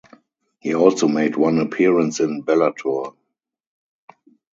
[0.57, 3.13] He also made one appearance in Bellator.